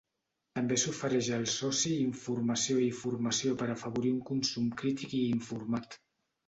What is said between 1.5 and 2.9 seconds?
soci informació